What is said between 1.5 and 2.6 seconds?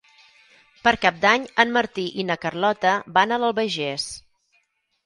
en Martí i na